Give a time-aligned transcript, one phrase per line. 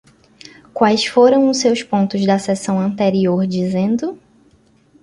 [0.73, 4.17] Quais foram os seus pontos da sessão anterior dizendo?